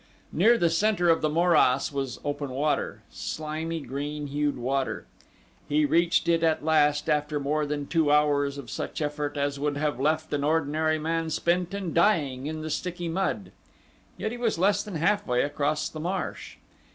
Near 0.31 0.57
the 0.57 0.71
center 0.71 1.09
of 1.09 1.21
the 1.21 1.29
morass 1.29 1.91
was 1.91 2.19
open 2.25 2.49
water 2.49 3.03
slimy, 3.11 3.81
green 3.81 4.25
hued 4.25 4.57
water. 4.57 5.05
He 5.69 5.85
reached 5.85 6.27
it 6.27 6.41
at 6.41 6.65
last 6.65 7.07
after 7.07 7.39
more 7.39 7.67
than 7.67 7.85
two 7.85 8.11
hours 8.11 8.57
of 8.57 8.71
such 8.71 8.99
effort 8.99 9.37
as 9.37 9.59
would 9.59 9.77
have 9.77 9.99
left 9.99 10.33
an 10.33 10.43
ordinary 10.43 10.97
man 10.97 11.29
spent 11.29 11.75
and 11.75 11.93
dying 11.93 12.47
in 12.47 12.61
the 12.61 12.71
sticky 12.71 13.09
mud, 13.09 13.51
yet 14.17 14.31
he 14.31 14.39
was 14.39 14.57
less 14.57 14.81
than 14.81 14.95
halfway 14.95 15.43
across 15.43 15.87
the 15.87 15.99
marsh. 15.99 16.57